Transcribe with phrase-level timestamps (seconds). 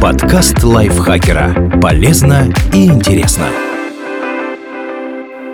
[0.00, 1.80] Подкаст лайфхакера.
[1.80, 3.48] Полезно и интересно.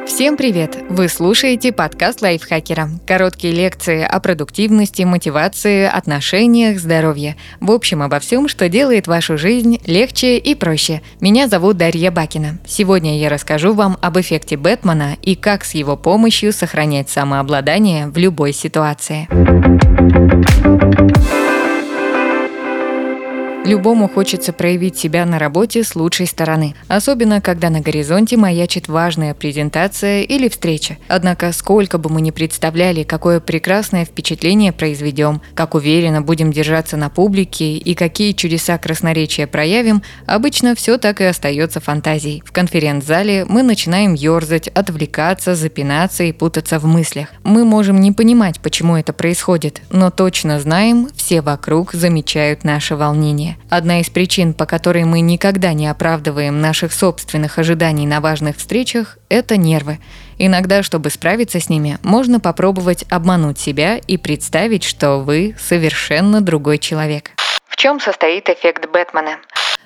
[0.05, 0.77] Всем привет!
[0.91, 2.91] Вы слушаете подкаст лайфхакера.
[3.07, 7.37] Короткие лекции о продуктивности, мотивации, отношениях, здоровье.
[7.61, 11.03] В общем, обо всем, что делает вашу жизнь легче и проще.
[11.21, 12.59] Меня зовут Дарья Бакина.
[12.67, 18.19] Сегодня я расскажу вам об эффекте Бэтмена и как с его помощью сохранять самообладание в
[18.19, 19.29] любой ситуации.
[23.65, 29.35] Любому хочется проявить себя на работе с лучшей стороны, особенно когда на горизонте маячит важная
[29.35, 30.99] презентация или встреча.
[31.07, 37.09] Однако, сколько бы мы ни представляли, какое прекрасное впечатление произведем, как уверенно будем держаться на
[37.09, 42.43] публике и какие чудеса красноречия проявим, обычно все так и остается фантазией.
[42.45, 47.29] В конференц-зале мы начинаем ерзать, отвлекаться, запинаться и путаться в мыслях.
[47.45, 53.52] Мы можем не понимать, почему это происходит, но точно знаем, все вокруг замечают наше волнение.
[53.71, 59.19] Одна из причин, по которой мы никогда не оправдываем наших собственных ожиданий на важных встречах,
[59.29, 59.99] это нервы.
[60.39, 66.79] Иногда, чтобы справиться с ними, можно попробовать обмануть себя и представить, что вы совершенно другой
[66.79, 67.31] человек.
[67.69, 69.39] В чем состоит эффект Бэтмена?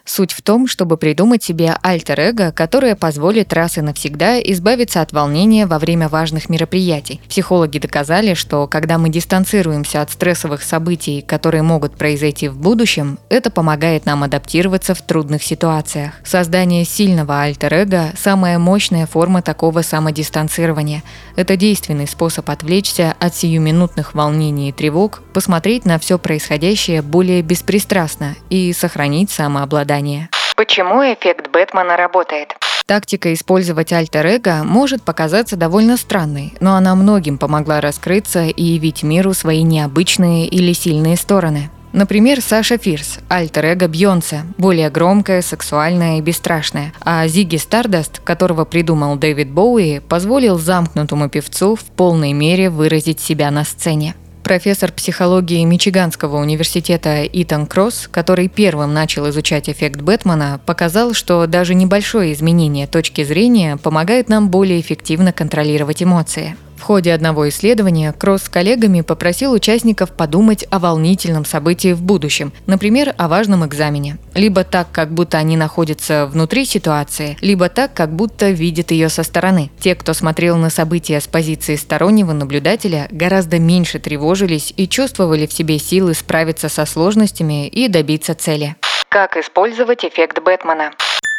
[0.08, 5.66] Суть в том, чтобы придумать себе альтер-эго, которое позволит раз и навсегда избавиться от волнения
[5.66, 7.20] во время важных мероприятий.
[7.28, 13.50] Психологи доказали, что когда мы дистанцируемся от стрессовых событий, которые могут произойти в будущем, это
[13.50, 16.12] помогает нам адаптироваться в трудных ситуациях.
[16.24, 21.02] Создание сильного альтер-эго– самая мощная форма такого самодистанцирования.
[21.34, 28.36] Это действенный способ отвлечься от сиюминутных волнений и тревог, посмотреть на все происходящее более беспристрастно
[28.50, 30.28] и сохранить самообладание ожидания.
[30.56, 32.54] Почему эффект Бэтмена работает?
[32.86, 39.34] Тактика использовать альтер-эго может показаться довольно странной, но она многим помогла раскрыться и явить миру
[39.34, 41.68] свои необычные или сильные стороны.
[41.92, 49.16] Например, Саша Фирс, альтер-эго Бьонсе, более громкая, сексуальная и бесстрашная, а Зиги Стардаст, которого придумал
[49.16, 54.14] Дэвид Боуи, позволил замкнутому певцу в полной мере выразить себя на сцене.
[54.46, 61.74] Профессор психологии Мичиганского университета Итан Кросс, который первым начал изучать эффект Бэтмена, показал, что даже
[61.74, 66.54] небольшое изменение точки зрения помогает нам более эффективно контролировать эмоции.
[66.76, 72.52] В ходе одного исследования Кросс с коллегами попросил участников подумать о волнительном событии в будущем,
[72.66, 74.18] например, о важном экзамене.
[74.34, 79.22] Либо так, как будто они находятся внутри ситуации, либо так, как будто видят ее со
[79.22, 79.70] стороны.
[79.80, 85.52] Те, кто смотрел на события с позиции стороннего наблюдателя, гораздо меньше тревожились и чувствовали в
[85.52, 88.76] себе силы справиться со сложностями и добиться цели.
[89.08, 90.92] Как использовать эффект Бэтмена?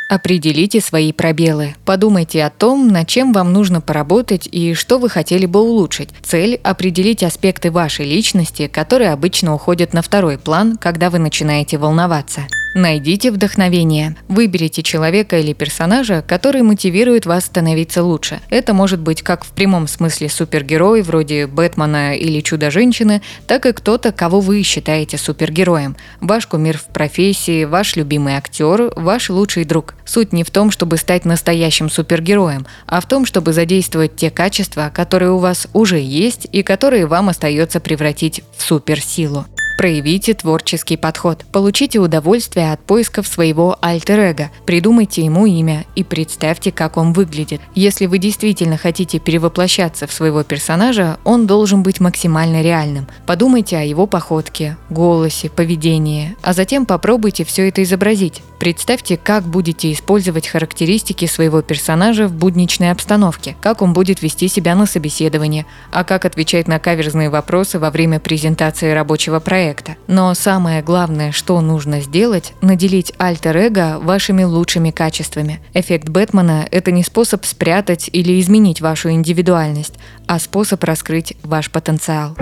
[0.09, 1.75] Определите свои пробелы.
[1.83, 6.09] Подумайте о том, над чем вам нужно поработать и что вы хотели бы улучшить.
[6.23, 12.47] Цель– определить аспекты вашей личности, которые обычно уходят на второй план, когда вы начинаете волноваться.
[12.77, 14.15] Найдите вдохновение.
[14.27, 18.39] Выберите человека или персонажа, который мотивирует вас становиться лучше.
[18.51, 24.11] Это может быть как в прямом смысле супергерой, вроде Бэтмена или Чудо-женщины, так и кто-то,
[24.11, 25.95] кого вы считаете супергероем.
[26.21, 29.95] Ваш кумир в профессии, ваш любимый актер, ваш лучший друг.
[30.05, 34.91] Суть не в том, чтобы стать настоящим супергероем, а в том, чтобы задействовать те качества,
[34.93, 39.47] которые у вас уже есть и которые вам остается превратить в суперсилу.
[39.77, 41.45] Проявите творческий подход.
[41.51, 44.49] Получите удовольствие от поисков своего альтер-эго.
[44.65, 47.61] Придумайте ему имя и представьте, как он выглядит.
[47.75, 53.05] Если вы действительно хотите перевоплощаться в своего персонажа, он должен быть максимально реальным.
[53.27, 58.41] Подумайте о его походке, голосе, поведении, а затем попробуйте все это изобразить.
[58.59, 64.73] Представьте, как будете использовать характеристики своего персонажа в будничной обстановке, как он будет вести себя
[64.73, 69.97] на собеседовании, а как отвечать на каверзные вопросы во время презентации рабочего проекта.
[70.07, 75.59] Но самое главное, что нужно сделать, наделить альтер-эго вашими лучшими качествами.
[75.73, 79.95] Эффект Бэтмена– это не способ спрятать или изменить вашу индивидуальность,
[80.25, 82.35] а способ раскрыть ваш потенциал.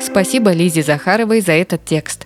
[0.00, 2.25] Спасибо Лизе Захаровой за этот текст.